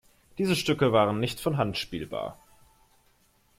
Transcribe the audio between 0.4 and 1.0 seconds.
Stücke